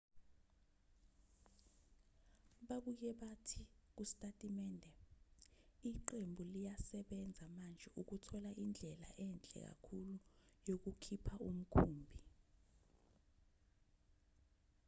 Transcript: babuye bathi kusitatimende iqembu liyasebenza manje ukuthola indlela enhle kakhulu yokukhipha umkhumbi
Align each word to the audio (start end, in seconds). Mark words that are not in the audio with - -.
babuye 2.67 3.09
bathi 3.21 3.61
kusitatimende 3.95 4.89
iqembu 5.91 6.41
liyasebenza 6.53 7.43
manje 7.57 7.87
ukuthola 8.01 8.51
indlela 8.63 9.07
enhle 9.27 9.59
kakhulu 9.67 10.15
yokukhipha 10.69 11.35
umkhumbi 11.49 12.17